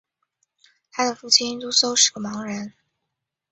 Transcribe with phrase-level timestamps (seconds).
[0.91, 2.73] 他的父亲瞽叟是个盲人。